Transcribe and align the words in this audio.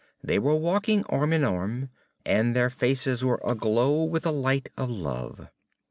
They 0.23 0.39
were 0.39 0.55
walking 0.55 1.03
arm 1.09 1.31
in 1.31 1.43
arm, 1.43 1.91
and 2.25 2.55
their 2.55 2.71
faces 2.71 3.23
were 3.23 3.39
aglow 3.45 4.03
with 4.03 4.23
the 4.23 4.31
light 4.33 4.67
of 4.75 4.89
love. 4.89 5.49